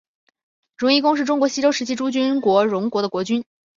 [0.79, 3.45] 荣夷公是中国西周时期诸侯国荣国的国君。